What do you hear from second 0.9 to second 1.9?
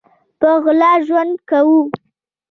ژوند کوو